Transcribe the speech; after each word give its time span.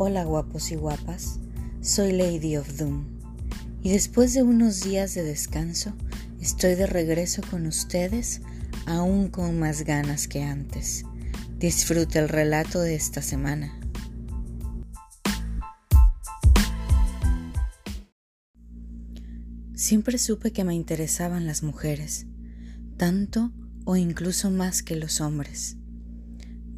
Hola 0.00 0.22
guapos 0.22 0.70
y 0.70 0.76
guapas, 0.76 1.40
soy 1.80 2.12
Lady 2.12 2.56
of 2.56 2.76
Doom 2.76 3.04
y 3.82 3.90
después 3.90 4.32
de 4.32 4.44
unos 4.44 4.84
días 4.84 5.12
de 5.14 5.24
descanso 5.24 5.92
estoy 6.40 6.76
de 6.76 6.86
regreso 6.86 7.42
con 7.50 7.66
ustedes 7.66 8.40
aún 8.86 9.26
con 9.26 9.58
más 9.58 9.82
ganas 9.82 10.28
que 10.28 10.44
antes. 10.44 11.04
Disfruta 11.58 12.20
el 12.20 12.28
relato 12.28 12.80
de 12.80 12.94
esta 12.94 13.22
semana. 13.22 13.76
Siempre 19.74 20.18
supe 20.18 20.52
que 20.52 20.62
me 20.62 20.76
interesaban 20.76 21.44
las 21.44 21.64
mujeres, 21.64 22.26
tanto 22.96 23.50
o 23.84 23.96
incluso 23.96 24.52
más 24.52 24.84
que 24.84 24.94
los 24.94 25.20
hombres. 25.20 25.76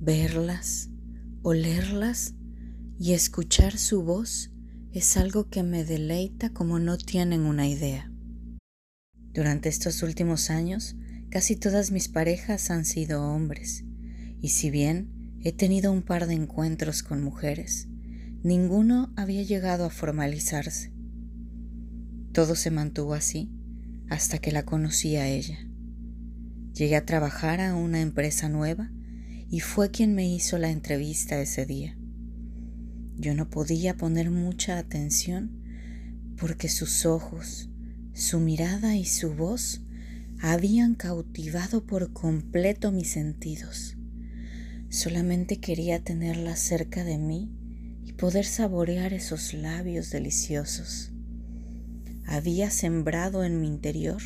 Verlas, 0.01 0.89
olerlas 1.43 2.33
y 3.03 3.15
escuchar 3.15 3.79
su 3.79 4.03
voz 4.03 4.51
es 4.93 5.17
algo 5.17 5.49
que 5.49 5.63
me 5.63 5.85
deleita 5.85 6.51
como 6.51 6.79
no 6.79 6.99
tienen 6.99 7.47
una 7.47 7.67
idea. 7.67 8.13
Durante 9.33 9.71
estos 9.71 10.03
últimos 10.03 10.51
años, 10.51 10.97
casi 11.31 11.57
todas 11.57 11.93
mis 11.93 12.09
parejas 12.09 12.71
han 12.71 12.85
sido 12.85 13.25
hombres, 13.25 13.85
y 14.43 14.51
si 14.51 14.71
bien 14.71 15.39
he 15.41 15.51
tenido 15.53 15.91
un 15.93 16.03
par 16.03 16.27
de 16.27 16.35
encuentros 16.35 17.03
con 17.03 17.23
mujeres, 17.23 17.89
ninguno 18.43 19.15
había 19.17 19.45
llegado 19.45 19.87
a 19.87 19.91
formalizarse. 19.91 20.93
Todo 22.35 22.55
se 22.55 22.71
mantuvo 22.71 23.15
así 23.15 23.51
hasta 24.11 24.37
que 24.41 24.53
la 24.53 24.67
conocí 24.67 25.17
a 25.17 25.27
ella. 25.27 25.59
Llegué 26.75 26.97
a 26.97 27.07
trabajar 27.07 27.63
a 27.63 27.75
una 27.77 28.03
empresa 28.03 28.51
nueva 28.51 28.91
y 29.49 29.61
fue 29.61 29.91
quien 29.91 30.15
me 30.15 30.29
hizo 30.29 30.59
la 30.59 30.71
entrevista 30.71 31.41
ese 31.41 31.65
día. 31.65 31.97
Yo 33.21 33.35
no 33.35 33.51
podía 33.51 33.99
poner 33.99 34.31
mucha 34.31 34.79
atención 34.79 35.51
porque 36.39 36.71
sus 36.71 37.05
ojos, 37.05 37.69
su 38.15 38.41
mirada 38.41 38.97
y 38.97 39.05
su 39.05 39.35
voz 39.35 39.83
habían 40.41 40.95
cautivado 40.95 41.85
por 41.85 42.15
completo 42.15 42.93
mis 42.93 43.11
sentidos. 43.11 43.99
Solamente 44.89 45.59
quería 45.59 46.03
tenerla 46.03 46.57
cerca 46.57 47.05
de 47.05 47.19
mí 47.19 47.51
y 48.07 48.15
poder 48.15 48.47
saborear 48.47 49.13
esos 49.13 49.53
labios 49.53 50.09
deliciosos. 50.11 51.13
Había 52.25 52.71
sembrado 52.71 53.45
en 53.45 53.61
mi 53.61 53.67
interior 53.67 54.23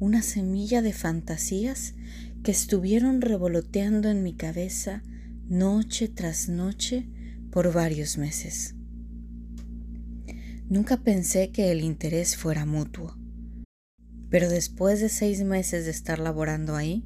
una 0.00 0.20
semilla 0.20 0.82
de 0.82 0.92
fantasías 0.92 1.94
que 2.42 2.50
estuvieron 2.50 3.22
revoloteando 3.22 4.10
en 4.10 4.22
mi 4.22 4.34
cabeza 4.34 5.02
noche 5.48 6.08
tras 6.08 6.50
noche 6.50 7.08
por 7.50 7.72
varios 7.72 8.18
meses. 8.18 8.74
Nunca 10.68 10.98
pensé 10.98 11.50
que 11.50 11.72
el 11.72 11.80
interés 11.80 12.36
fuera 12.36 12.66
mutuo, 12.66 13.16
pero 14.30 14.48
después 14.48 15.00
de 15.00 15.08
seis 15.08 15.42
meses 15.42 15.84
de 15.86 15.90
estar 15.90 16.18
laborando 16.18 16.76
ahí, 16.76 17.04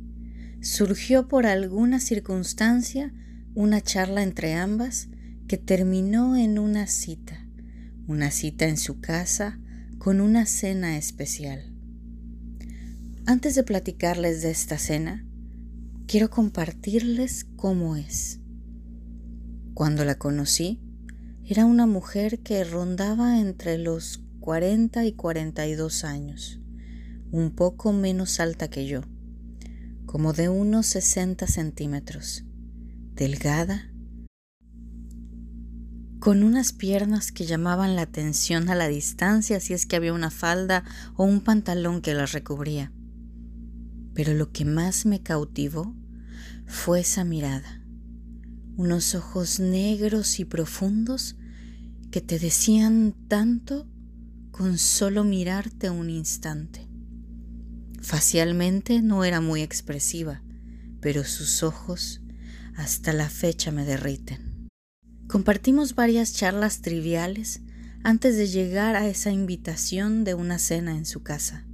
surgió 0.61 1.29
por 1.29 1.47
alguna 1.47 2.01
circunstancia 2.01 3.13
una 3.55 3.81
charla 3.81 4.23
entre 4.23 4.55
ambas 4.55 5.09
que 5.47 5.59
terminó 5.59 6.37
en 6.37 6.59
una 6.59 6.87
cita, 6.87 7.47
una 8.07 8.31
cita 8.31 8.67
en 8.67 8.77
su 8.77 9.01
casa 9.01 9.61
con 9.99 10.21
una 10.21 10.47
cena 10.47 10.97
especial. 10.97 11.73
Antes 13.27 13.55
de 13.55 13.63
platicarles 13.63 14.43
de 14.43 14.51
esta 14.51 14.79
cena, 14.79 15.25
quiero 16.09 16.31
compartirles 16.31 17.47
cómo 17.57 17.95
es. 17.97 18.42
Cuando 19.75 20.05
la 20.05 20.17
conocí, 20.17 20.81
era 21.47 21.65
una 21.65 21.87
mujer 21.87 22.41
que 22.41 22.63
rondaba 22.63 23.41
entre 23.41 23.79
los 23.79 24.21
40 24.41 25.07
y 25.07 25.13
42 25.13 26.05
años, 26.05 26.61
un 27.31 27.53
poco 27.53 27.95
menos 27.95 28.39
alta 28.39 28.69
que 28.69 28.87
yo, 28.87 29.01
como 30.05 30.35
de 30.35 30.51
unos 30.51 30.87
60 30.89 31.47
centímetros, 31.47 32.45
delgada, 33.15 33.91
con 36.21 36.43
unas 36.43 36.75
piernas 36.75 37.33
que 37.33 37.47
llamaban 37.47 37.97
la 37.97 38.03
atención 38.03 38.69
a 38.69 38.75
la 38.75 38.89
distancia 38.89 39.59
si 39.59 39.73
es 39.73 39.87
que 39.87 39.97
había 39.97 40.13
una 40.13 40.31
falda 40.31 40.85
o 41.17 41.25
un 41.25 41.41
pantalón 41.41 42.03
que 42.03 42.13
las 42.13 42.33
recubría. 42.33 42.93
Pero 44.13 44.35
lo 44.35 44.53
que 44.53 44.67
más 44.67 45.07
me 45.07 45.23
cautivó 45.23 45.97
fue 46.67 47.01
esa 47.01 47.25
mirada 47.25 47.82
unos 48.77 49.15
ojos 49.15 49.61
negros 49.61 50.41
y 50.41 50.45
profundos 50.45 51.37
que 52.11 52.21
te 52.21 52.39
decían 52.39 53.15
tanto 53.29 53.87
con 54.51 54.79
solo 54.79 55.25
mirarte 55.25 55.91
un 55.91 56.11
instante. 56.11 56.89
Facialmente 58.01 59.01
no 59.01 59.25
era 59.25 59.41
muy 59.41 59.63
expresiva, 59.63 60.43
pero 61.01 61.25
sus 61.25 61.63
ojos 61.63 62.21
hasta 62.77 63.13
la 63.13 63.29
fecha 63.29 63.71
me 63.71 63.85
derriten. 63.85 64.69
Compartimos 65.29 65.95
varias 65.95 66.35
charlas 66.35 66.83
triviales 66.83 67.61
antes 68.05 68.37
de 68.37 68.49
llegar 68.49 68.97
a 68.97 69.07
esa 69.07 69.31
invitación 69.31 70.25
de 70.25 70.35
una 70.35 70.59
cena 70.59 70.97
en 70.97 71.07
su 71.07 71.23
casa. 71.23 71.65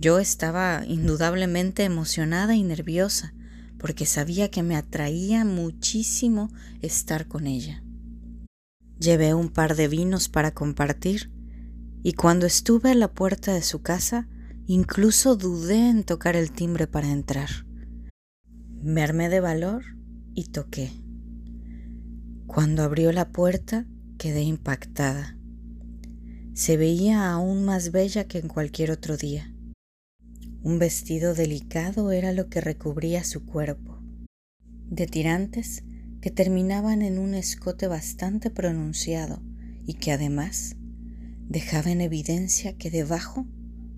Yo 0.00 0.18
estaba 0.18 0.82
indudablemente 0.86 1.84
emocionada 1.84 2.54
y 2.54 2.62
nerviosa, 2.62 3.34
porque 3.80 4.04
sabía 4.04 4.50
que 4.50 4.62
me 4.62 4.76
atraía 4.76 5.44
muchísimo 5.44 6.50
estar 6.82 7.26
con 7.26 7.46
ella. 7.46 7.82
Llevé 8.98 9.32
un 9.32 9.48
par 9.48 9.74
de 9.74 9.88
vinos 9.88 10.28
para 10.28 10.52
compartir 10.52 11.32
y 12.02 12.12
cuando 12.12 12.46
estuve 12.46 12.90
a 12.90 12.94
la 12.94 13.12
puerta 13.12 13.54
de 13.54 13.62
su 13.62 13.80
casa 13.80 14.28
incluso 14.66 15.34
dudé 15.34 15.88
en 15.88 16.04
tocar 16.04 16.36
el 16.36 16.52
timbre 16.52 16.86
para 16.86 17.10
entrar. 17.10 17.48
Me 18.82 19.02
armé 19.02 19.30
de 19.30 19.40
valor 19.40 19.82
y 20.34 20.44
toqué. 20.50 20.92
Cuando 22.46 22.82
abrió 22.82 23.12
la 23.12 23.30
puerta 23.30 23.86
quedé 24.18 24.42
impactada. 24.42 25.38
Se 26.52 26.76
veía 26.76 27.30
aún 27.30 27.64
más 27.64 27.90
bella 27.90 28.24
que 28.24 28.38
en 28.38 28.48
cualquier 28.48 28.90
otro 28.90 29.16
día. 29.16 29.54
Un 30.62 30.78
vestido 30.78 31.34
delicado 31.34 32.12
era 32.12 32.32
lo 32.32 32.48
que 32.48 32.60
recubría 32.60 33.24
su 33.24 33.46
cuerpo, 33.46 33.98
de 34.90 35.06
tirantes 35.06 35.84
que 36.20 36.30
terminaban 36.30 37.00
en 37.00 37.18
un 37.18 37.32
escote 37.32 37.86
bastante 37.86 38.50
pronunciado 38.50 39.42
y 39.86 39.94
que 39.94 40.12
además 40.12 40.76
dejaba 41.48 41.90
en 41.90 42.02
evidencia 42.02 42.76
que 42.76 42.90
debajo 42.90 43.46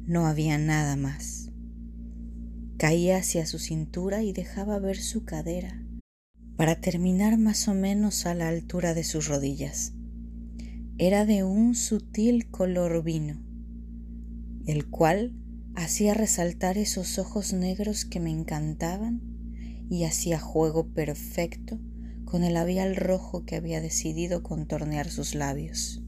no 0.07 0.29
había 0.29 0.57
nada 0.57 0.95
más. 0.95 1.51
Caía 2.77 3.17
hacia 3.19 3.45
su 3.45 3.59
cintura 3.59 4.23
y 4.23 4.33
dejaba 4.33 4.79
ver 4.79 4.99
su 4.99 5.25
cadera, 5.25 5.85
para 6.57 6.81
terminar 6.81 7.39
más 7.39 7.67
o 7.67 7.75
menos 7.75 8.25
a 8.25 8.35
la 8.35 8.49
altura 8.49 8.95
de 8.95 9.03
sus 9.03 9.27
rodillas. 9.27 9.95
Era 10.97 11.27
de 11.27 11.43
un 11.43 11.75
sutil 11.75 12.49
color 12.51 13.03
vino, 13.03 13.43
el 14.67 14.87
cual 14.87 15.42
hacía 15.75 16.15
resaltar 16.15 16.79
esos 16.79 17.19
ojos 17.19 17.53
negros 17.53 18.05
que 18.05 18.21
me 18.21 18.31
encantaban 18.31 19.21
y 19.89 20.05
hacía 20.05 20.39
juego 20.39 20.89
perfecto 20.89 21.81
con 22.25 22.45
el 22.45 22.55
labial 22.55 22.97
rojo 22.97 23.45
que 23.45 23.57
había 23.57 23.81
decidido 23.81 24.43
contornear 24.43 25.11
sus 25.11 25.35
labios. 25.35 26.03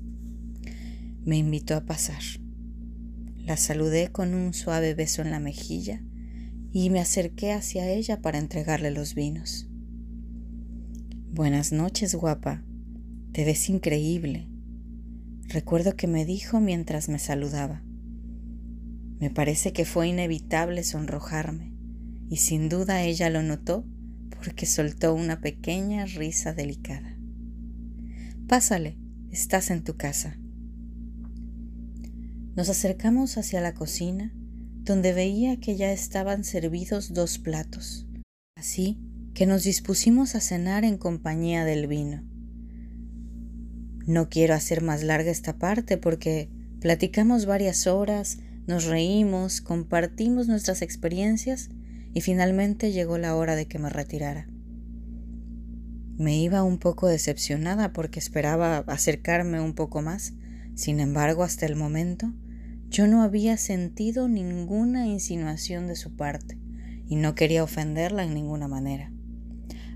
Me 1.24 1.36
invitó 1.36 1.74
a 1.76 1.84
pasar. 1.84 2.22
La 3.36 3.56
saludé 3.56 4.10
con 4.10 4.34
un 4.34 4.54
suave 4.54 4.94
beso 4.94 5.22
en 5.22 5.30
la 5.30 5.40
mejilla 5.40 6.02
y 6.72 6.90
me 6.90 7.00
acerqué 7.00 7.52
hacia 7.52 7.90
ella 7.90 8.20
para 8.20 8.38
entregarle 8.38 8.90
los 8.90 9.14
vinos. 9.14 9.68
Buenas 11.30 11.72
noches, 11.72 12.14
guapa. 12.14 12.64
Te 13.32 13.44
ves 13.44 13.68
increíble. 13.68 14.48
Recuerdo 15.48 15.94
que 15.94 16.06
me 16.06 16.24
dijo 16.24 16.60
mientras 16.60 17.08
me 17.08 17.18
saludaba. 17.18 17.82
Me 19.20 19.30
parece 19.30 19.72
que 19.72 19.84
fue 19.84 20.08
inevitable 20.08 20.82
sonrojarme, 20.84 21.72
y 22.28 22.36
sin 22.38 22.68
duda 22.68 23.02
ella 23.02 23.30
lo 23.30 23.42
notó 23.42 23.86
porque 24.30 24.66
soltó 24.66 25.14
una 25.14 25.40
pequeña 25.40 26.04
risa 26.04 26.52
delicada. 26.52 27.16
Pásale, 28.46 28.98
estás 29.30 29.70
en 29.70 29.84
tu 29.84 29.96
casa. 29.96 30.36
Nos 32.56 32.68
acercamos 32.68 33.38
hacia 33.38 33.60
la 33.60 33.74
cocina, 33.74 34.32
donde 34.82 35.12
veía 35.12 35.58
que 35.58 35.76
ya 35.76 35.92
estaban 35.92 36.44
servidos 36.44 37.14
dos 37.14 37.38
platos, 37.38 38.06
así 38.54 39.00
que 39.32 39.46
nos 39.46 39.64
dispusimos 39.64 40.34
a 40.34 40.40
cenar 40.40 40.84
en 40.84 40.98
compañía 40.98 41.64
del 41.64 41.86
vino. 41.86 42.22
No 44.06 44.28
quiero 44.28 44.54
hacer 44.54 44.82
más 44.82 45.02
larga 45.02 45.30
esta 45.30 45.58
parte 45.58 45.96
porque 45.96 46.50
platicamos 46.80 47.46
varias 47.46 47.86
horas, 47.86 48.38
nos 48.66 48.84
reímos, 48.84 49.60
compartimos 49.60 50.48
nuestras 50.48 50.82
experiencias 50.82 51.70
y 52.14 52.20
finalmente 52.20 52.92
llegó 52.92 53.18
la 53.18 53.34
hora 53.36 53.56
de 53.56 53.66
que 53.66 53.78
me 53.78 53.90
retirara. 53.90 54.48
Me 56.16 56.38
iba 56.38 56.62
un 56.62 56.78
poco 56.78 57.08
decepcionada 57.08 57.92
porque 57.92 58.20
esperaba 58.20 58.78
acercarme 58.86 59.60
un 59.60 59.74
poco 59.74 60.00
más. 60.00 60.34
Sin 60.74 61.00
embargo, 61.00 61.42
hasta 61.42 61.66
el 61.66 61.76
momento, 61.76 62.32
yo 62.88 63.08
no 63.08 63.22
había 63.22 63.56
sentido 63.56 64.28
ninguna 64.28 65.08
insinuación 65.08 65.88
de 65.88 65.96
su 65.96 66.14
parte 66.14 66.58
y 67.08 67.16
no 67.16 67.34
quería 67.34 67.64
ofenderla 67.64 68.24
en 68.24 68.34
ninguna 68.34 68.68
manera. 68.68 69.12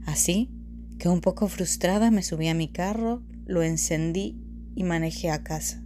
Así 0.05 0.51
que 0.99 1.09
un 1.09 1.21
poco 1.21 1.47
frustrada 1.47 2.11
me 2.11 2.23
subí 2.23 2.49
a 2.49 2.55
mi 2.55 2.73
carro, 2.73 3.23
lo 3.47 3.63
encendí 3.63 4.43
y 4.75 4.83
manejé 4.83 5.31
a 5.31 5.45
casa. 5.45 5.85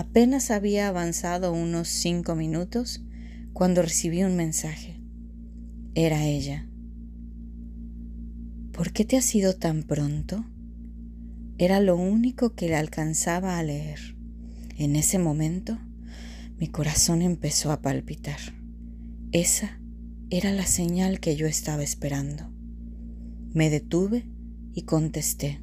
Apenas 0.00 0.50
había 0.50 0.88
avanzado 0.88 1.52
unos 1.52 1.86
cinco 1.88 2.34
minutos 2.34 3.04
cuando 3.52 3.82
recibí 3.82 4.22
un 4.22 4.34
mensaje. 4.34 4.98
Era 5.94 6.24
ella. 6.24 6.66
¿Por 8.72 8.94
qué 8.94 9.04
te 9.04 9.18
has 9.18 9.34
ido 9.34 9.56
tan 9.56 9.82
pronto? 9.82 10.46
Era 11.58 11.80
lo 11.80 11.98
único 11.98 12.54
que 12.54 12.68
le 12.68 12.76
alcanzaba 12.76 13.58
a 13.58 13.62
leer. 13.62 14.16
En 14.78 14.96
ese 14.96 15.18
momento, 15.18 15.78
mi 16.56 16.68
corazón 16.68 17.20
empezó 17.20 17.70
a 17.70 17.82
palpitar. 17.82 18.40
Esa 19.32 19.82
era 20.30 20.50
la 20.50 20.64
señal 20.64 21.20
que 21.20 21.36
yo 21.36 21.46
estaba 21.46 21.82
esperando. 21.82 22.50
Me 23.52 23.68
detuve 23.68 24.24
y 24.72 24.84
contesté. 24.84 25.60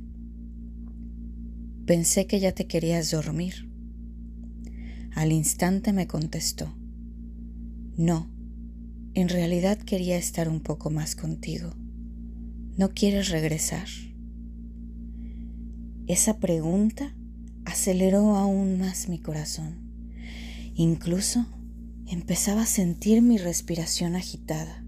Pensé 1.87 2.27
que 2.27 2.39
ya 2.39 2.51
te 2.51 2.67
querías 2.67 3.09
dormir. 3.09 3.66
Al 5.17 5.31
instante 5.31 5.93
me 5.93 6.05
contestó. 6.05 6.71
No, 7.97 8.29
en 9.15 9.29
realidad 9.29 9.79
quería 9.79 10.15
estar 10.15 10.47
un 10.47 10.59
poco 10.59 10.91
más 10.91 11.15
contigo. 11.15 11.71
¿No 12.77 12.91
quieres 12.91 13.29
regresar? 13.29 13.87
Esa 16.05 16.37
pregunta 16.37 17.15
aceleró 17.65 18.35
aún 18.35 18.77
más 18.77 19.09
mi 19.09 19.17
corazón. 19.17 19.79
Incluso 20.75 21.47
empezaba 22.05 22.61
a 22.61 22.67
sentir 22.67 23.23
mi 23.23 23.39
respiración 23.39 24.15
agitada. 24.15 24.85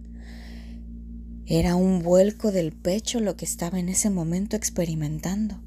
Era 1.47 1.75
un 1.75 2.03
vuelco 2.03 2.51
del 2.51 2.71
pecho 2.71 3.19
lo 3.19 3.35
que 3.35 3.45
estaba 3.45 3.79
en 3.79 3.89
ese 3.89 4.11
momento 4.11 4.55
experimentando, 4.55 5.59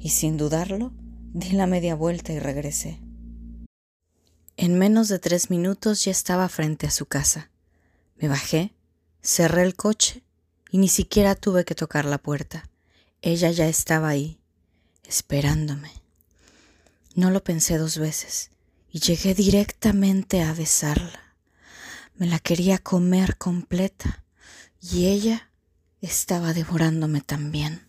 y 0.00 0.08
sin 0.08 0.38
dudarlo, 0.38 0.92
di 1.32 1.52
la 1.52 1.68
media 1.68 1.94
vuelta 1.94 2.32
y 2.32 2.40
regresé. 2.40 2.98
En 4.56 4.78
menos 4.78 5.08
de 5.08 5.18
tres 5.18 5.50
minutos 5.50 6.04
ya 6.04 6.10
estaba 6.10 6.48
frente 6.48 6.86
a 6.86 6.90
su 6.90 7.06
casa. 7.06 7.50
Me 8.16 8.28
bajé, 8.28 8.72
cerré 9.22 9.62
el 9.62 9.74
coche 9.74 10.22
y 10.70 10.78
ni 10.78 10.88
siquiera 10.88 11.34
tuve 11.34 11.64
que 11.64 11.74
tocar 11.74 12.04
la 12.04 12.18
puerta. 12.18 12.68
Ella 13.22 13.50
ya 13.50 13.66
estaba 13.66 14.08
ahí, 14.08 14.40
esperándome. 15.04 15.92
No 17.14 17.30
lo 17.30 17.42
pensé 17.42 17.78
dos 17.78 17.98
veces 17.98 18.50
y 18.90 19.00
llegué 19.00 19.34
directamente 19.34 20.42
a 20.42 20.52
besarla. 20.52 21.34
Me 22.14 22.26
la 22.26 22.38
quería 22.38 22.78
comer 22.78 23.38
completa 23.38 24.22
y 24.80 25.06
ella 25.06 25.50
estaba 26.00 26.52
devorándome 26.52 27.20
también. 27.20 27.88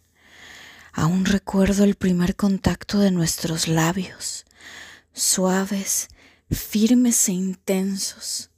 Aún 0.94 1.26
recuerdo 1.26 1.84
el 1.84 1.96
primer 1.96 2.36
contacto 2.36 3.00
de 3.00 3.12
nuestros 3.12 3.68
labios, 3.68 4.46
suaves, 5.14 6.08
firmes 6.54 7.30
e 7.30 7.34
intensos. 7.34 8.50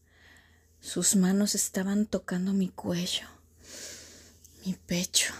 Sus 0.79 1.15
manos 1.15 1.55
estaban 1.55 2.05
tocando 2.05 2.53
mi 2.53 2.69
cuello 2.69 3.35
mi 4.65 4.73
pecho, 4.73 5.31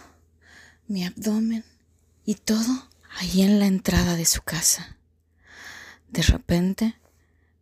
mi 0.88 1.04
abdomen 1.04 1.66
y 2.26 2.36
todo 2.36 2.90
ahí 3.18 3.42
en 3.42 3.58
la 3.60 3.66
entrada 3.66 4.16
de 4.16 4.26
su 4.26 4.44
casa. 4.44 4.98
De 6.10 6.22
repente 6.22 6.96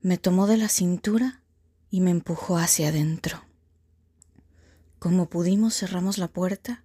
me 0.01 0.17
tomó 0.17 0.45
de 0.45 0.57
la 0.57 0.67
cintura 0.67 1.41
y 1.89 2.01
me 2.01 2.11
empujó 2.11 2.57
hacia 2.57 2.89
adentro. 2.89 3.45
Como 4.99 5.29
pudimos 5.29 5.77
cerramos 5.77 6.17
la 6.17 6.27
puerta 6.27 6.83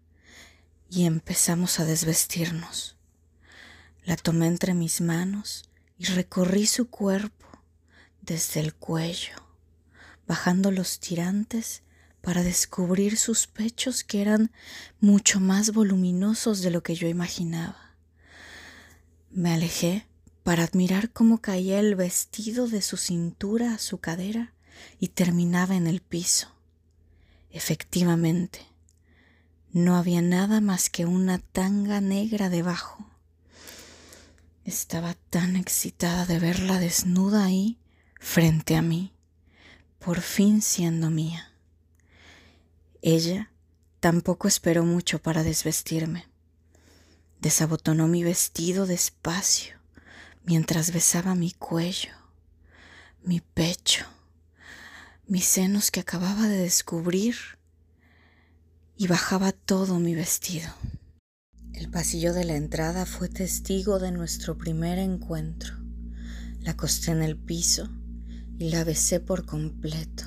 y 0.89 1.07
empezamos 1.07 1.81
a 1.81 1.85
desvestirnos. 1.85 2.97
La 4.05 4.17
tomé 4.17 4.47
entre 4.47 4.75
mis 4.75 5.01
manos 5.01 5.69
y 5.99 6.05
recorrí 6.05 6.67
su 6.67 6.89
cuerpo 6.89 7.38
desde 8.29 8.61
el 8.61 8.75
cuello, 8.75 9.35
bajando 10.27 10.71
los 10.71 11.01
tirantes 11.01 11.83
para 12.21 12.43
descubrir 12.43 13.17
sus 13.17 13.47
pechos 13.47 14.05
que 14.05 14.21
eran 14.21 14.53
mucho 15.01 15.41
más 15.41 15.73
voluminosos 15.73 16.61
de 16.61 16.71
lo 16.71 16.83
que 16.83 16.95
yo 16.95 17.09
imaginaba. 17.09 17.97
Me 19.31 19.55
alejé 19.55 20.07
para 20.43 20.65
admirar 20.65 21.11
cómo 21.11 21.39
caía 21.39 21.81
el 21.81 21.95
vestido 21.95 22.69
de 22.69 22.83
su 22.83 22.99
cintura 22.99 23.75
a 23.75 23.79
su 23.79 23.99
cadera 23.99 24.53
y 25.01 25.09
terminaba 25.09 25.75
en 25.75 25.87
el 25.87 26.01
piso. 26.01 26.53
Efectivamente, 27.51 28.67
no 29.73 29.97
había 29.97 30.21
nada 30.21 30.61
más 30.61 30.91
que 30.91 31.07
una 31.07 31.39
tanga 31.39 32.03
negra 32.03 32.51
debajo. 32.51 33.07
Estaba 34.65 35.15
tan 35.31 35.57
excitada 35.57 36.27
de 36.27 36.39
verla 36.39 36.79
desnuda 36.79 37.45
ahí, 37.45 37.79
frente 38.19 38.77
a 38.77 38.83
mí, 38.83 39.13
por 39.99 40.21
fin 40.21 40.63
siendo 40.63 41.11
mía. 41.11 41.53
Ella 43.03 43.51
tampoco 44.01 44.49
esperó 44.49 44.85
mucho 44.85 45.21
para 45.21 45.43
desvestirme. 45.43 46.27
Desabotonó 47.41 48.09
mi 48.09 48.25
vestido 48.25 48.87
despacio 48.87 49.77
mientras 50.45 50.93
besaba 50.93 51.35
mi 51.35 51.53
cuello, 51.53 52.11
mi 53.23 53.41
pecho, 53.41 54.07
mis 55.27 55.45
senos 55.45 55.91
que 55.91 56.01
acababa 56.01 56.49
de 56.49 56.59
descubrir 56.59 57.37
y 58.97 59.07
bajaba 59.07 59.53
todo 59.53 60.01
mi 60.01 60.15
vestido. 60.15 60.69
El 61.75 61.91
pasillo 61.91 62.33
de 62.33 62.45
la 62.45 62.57
entrada 62.57 63.07
fue 63.07 63.29
testigo 63.29 64.01
de 64.01 64.11
nuestro 64.11 64.59
primer 64.59 64.99
encuentro. 64.99 65.75
La 66.61 66.73
acosté 66.73 67.13
en 67.13 67.23
el 67.23 67.37
piso 67.37 67.89
y 68.59 68.71
la 68.71 68.85
besé 68.85 69.21
por 69.21 69.47
completo. 69.47 70.25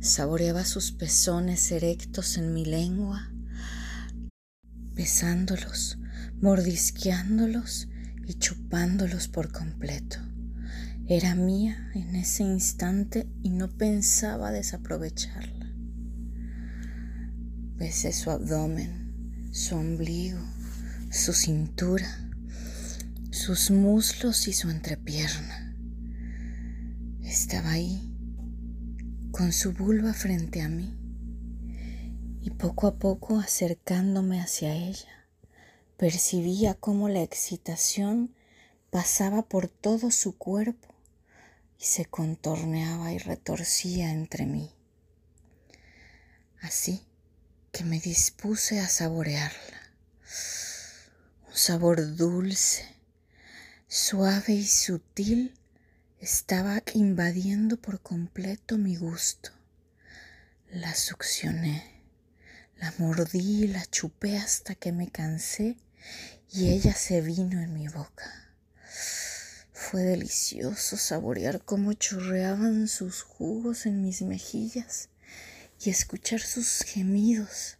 Saboreaba 0.00 0.64
sus 0.64 0.92
pezones 0.92 1.70
erectos 1.70 2.36
en 2.36 2.52
mi 2.52 2.64
lengua, 2.64 3.32
besándolos, 4.94 5.98
mordisqueándolos 6.40 7.88
y 8.26 8.34
chupándolos 8.34 9.28
por 9.28 9.52
completo. 9.52 10.18
Era 11.06 11.34
mía 11.34 11.90
en 11.94 12.16
ese 12.16 12.42
instante 12.42 13.26
y 13.42 13.50
no 13.50 13.70
pensaba 13.70 14.50
desaprovecharla. 14.50 15.72
Besé 17.76 18.12
su 18.12 18.30
abdomen, 18.30 19.48
su 19.52 19.76
ombligo, 19.76 20.40
su 21.10 21.32
cintura, 21.32 22.28
sus 23.30 23.70
muslos 23.70 24.48
y 24.48 24.52
su 24.52 24.68
entrepierna. 24.68 25.47
Estaba 27.50 27.70
ahí 27.70 28.14
con 29.30 29.54
su 29.54 29.72
vulva 29.72 30.12
frente 30.12 30.60
a 30.60 30.68
mí 30.68 30.94
y 32.42 32.50
poco 32.50 32.86
a 32.86 32.98
poco 32.98 33.38
acercándome 33.38 34.42
hacia 34.42 34.74
ella, 34.74 35.26
percibía 35.96 36.74
cómo 36.74 37.08
la 37.08 37.22
excitación 37.22 38.34
pasaba 38.90 39.48
por 39.48 39.68
todo 39.68 40.10
su 40.10 40.36
cuerpo 40.36 40.94
y 41.80 41.86
se 41.86 42.04
contorneaba 42.04 43.14
y 43.14 43.18
retorcía 43.18 44.12
entre 44.12 44.44
mí. 44.44 44.70
Así 46.60 47.06
que 47.72 47.82
me 47.82 47.98
dispuse 47.98 48.78
a 48.78 48.88
saborearla. 48.90 49.94
Un 51.48 51.54
sabor 51.54 52.14
dulce, 52.14 52.84
suave 53.86 54.52
y 54.52 54.66
sutil 54.66 55.57
estaba 56.20 56.82
invadiendo 56.94 57.76
por 57.76 58.00
completo 58.00 58.76
mi 58.76 58.96
gusto. 58.96 59.50
La 60.70 60.94
succioné, 60.94 62.02
la 62.76 62.92
mordí 62.98 63.68
la 63.68 63.86
chupé 63.86 64.36
hasta 64.36 64.74
que 64.74 64.90
me 64.90 65.10
cansé 65.10 65.76
y 66.50 66.70
ella 66.70 66.94
se 66.94 67.20
vino 67.20 67.60
en 67.60 67.72
mi 67.72 67.88
boca. 67.88 68.52
Fue 69.72 70.02
delicioso 70.02 70.96
saborear 70.96 71.64
cómo 71.64 71.92
chorreaban 71.92 72.88
sus 72.88 73.22
jugos 73.22 73.86
en 73.86 74.02
mis 74.02 74.22
mejillas 74.22 75.08
y 75.80 75.90
escuchar 75.90 76.40
sus 76.40 76.80
gemidos. 76.80 77.78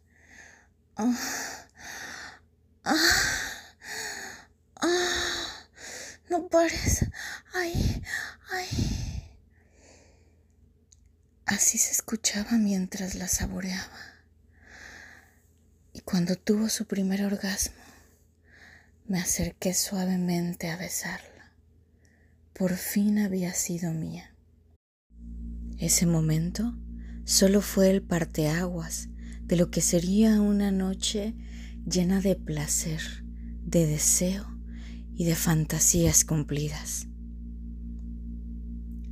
¡Ah! 0.96 1.66
¡Ah! 2.84 2.94
¡Ah! 4.76 5.66
No 6.30 6.48
pares. 6.48 7.04
¡Ay! 7.52 8.02
¡Ay! 8.50 8.68
Así 11.44 11.78
se 11.78 11.92
escuchaba 11.92 12.58
mientras 12.58 13.14
la 13.14 13.26
saboreaba. 13.26 13.98
Y 15.92 16.00
cuando 16.00 16.36
tuvo 16.36 16.68
su 16.68 16.86
primer 16.86 17.24
orgasmo, 17.24 17.82
me 19.06 19.18
acerqué 19.18 19.72
suavemente 19.74 20.68
a 20.68 20.76
besarla. 20.76 21.52
Por 22.52 22.76
fin 22.76 23.18
había 23.18 23.54
sido 23.54 23.92
mía. 23.92 24.34
Ese 25.78 26.06
momento 26.06 26.76
solo 27.24 27.62
fue 27.62 27.90
el 27.90 28.02
parteaguas 28.02 29.08
de 29.42 29.56
lo 29.56 29.70
que 29.70 29.80
sería 29.80 30.40
una 30.40 30.70
noche 30.70 31.34
llena 31.86 32.20
de 32.20 32.36
placer, 32.36 33.00
de 33.64 33.86
deseo 33.86 34.46
y 35.14 35.24
de 35.24 35.34
fantasías 35.34 36.24
cumplidas. 36.24 37.07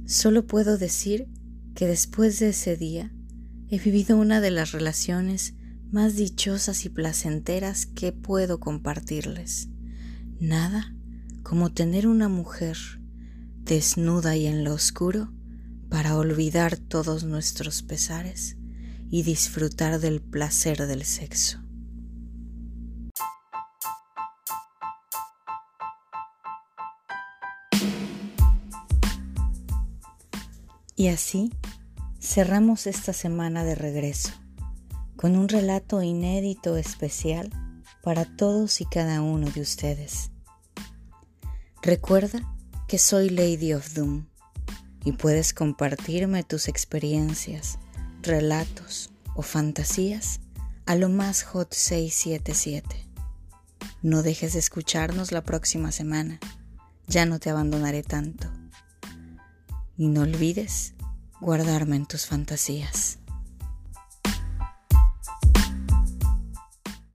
Solo 0.06 0.46
puedo 0.46 0.78
decir 0.78 1.28
que 1.75 1.88
después 1.88 2.38
de 2.38 2.50
ese 2.50 2.76
día 2.76 3.12
he 3.68 3.80
vivido 3.80 4.16
una 4.16 4.40
de 4.40 4.52
las 4.52 4.70
relaciones 4.70 5.54
más 5.90 6.14
dichosas 6.14 6.84
y 6.84 6.88
placenteras 6.88 7.86
que 7.86 8.12
puedo 8.12 8.60
compartirles. 8.60 9.68
Nada 10.38 10.94
como 11.42 11.72
tener 11.72 12.06
una 12.06 12.28
mujer 12.28 12.76
desnuda 13.64 14.36
y 14.36 14.46
en 14.46 14.62
lo 14.62 14.75
oscuro 14.75 15.32
para 15.88 16.16
olvidar 16.16 16.76
todos 16.76 17.25
nuestros 17.25 17.82
pesares 17.82 18.56
y 19.10 19.25
disfrutar 19.25 19.98
del 19.98 20.22
placer 20.22 20.86
del 20.86 21.04
sexo. 21.04 21.65
Y 30.96 31.08
así 31.08 31.52
cerramos 32.18 32.86
esta 32.86 33.12
semana 33.12 33.64
de 33.64 33.74
regreso 33.74 34.30
con 35.16 35.36
un 35.36 35.48
relato 35.48 36.02
inédito 36.02 36.78
especial 36.78 37.50
para 38.02 38.24
todos 38.24 38.80
y 38.80 38.86
cada 38.86 39.20
uno 39.20 39.50
de 39.50 39.60
ustedes. 39.60 40.30
Recuerda 41.82 42.40
que 42.88 42.98
soy 42.98 43.28
Lady 43.28 43.74
of 43.74 43.92
Doom 43.92 44.26
y 45.04 45.12
puedes 45.12 45.52
compartirme 45.52 46.44
tus 46.44 46.66
experiencias, 46.66 47.78
relatos 48.22 49.10
o 49.34 49.42
fantasías 49.42 50.40
a 50.86 50.94
lo 50.94 51.10
más 51.10 51.42
hot 51.42 51.74
677. 51.74 53.06
No 54.02 54.22
dejes 54.22 54.54
de 54.54 54.60
escucharnos 54.60 55.30
la 55.30 55.42
próxima 55.42 55.92
semana. 55.92 56.40
Ya 57.06 57.26
no 57.26 57.38
te 57.38 57.50
abandonaré 57.50 58.02
tanto. 58.02 58.48
Y 59.96 60.08
no 60.08 60.22
olvides 60.22 60.94
guardarme 61.40 61.96
en 61.96 62.06
tus 62.06 62.26
fantasías. 62.26 63.18